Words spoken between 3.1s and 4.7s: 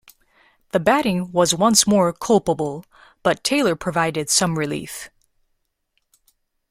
but Taylor provided some